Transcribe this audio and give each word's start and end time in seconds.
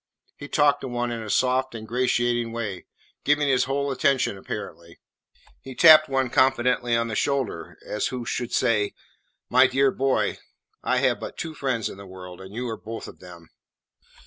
He 0.35 0.47
talked 0.47 0.81
to 0.81 0.87
one 0.87 1.11
in 1.11 1.21
a 1.21 1.29
soft, 1.29 1.75
ingratiating 1.75 2.51
way, 2.51 2.87
giving 3.23 3.47
his 3.47 3.65
whole 3.65 3.91
attention 3.91 4.35
apparently. 4.35 4.97
He 5.61 5.75
tapped 5.75 6.09
one 6.09 6.31
confidentially 6.31 6.95
on 6.95 7.07
the 7.07 7.13
shoulder, 7.13 7.77
as 7.85 8.07
who 8.07 8.25
should 8.25 8.51
say, 8.51 8.95
"My 9.47 9.67
dear 9.67 9.91
boy, 9.91 10.39
I 10.81 10.97
have 10.97 11.19
but 11.19 11.37
two 11.37 11.53
friends 11.53 11.87
in 11.87 11.99
the 11.99 12.07
world, 12.07 12.41
and 12.41 12.51
you 12.51 12.67
are 12.69 12.77
both 12.77 13.07
of 13.07 13.19
them." 13.19 13.49